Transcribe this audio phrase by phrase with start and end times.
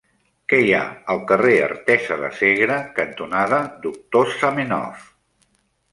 [0.51, 5.09] Què hi ha al carrer Artesa de Segre cantonada Doctor Zamenhof?